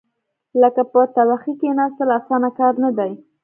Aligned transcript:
لکه 0.61 0.81
په 0.91 1.01
تبخي 1.15 1.53
کېناستل، 1.61 2.09
اسانه 2.19 2.49
کار 2.59 2.73
نه 2.83 2.89
دی. 2.97 3.11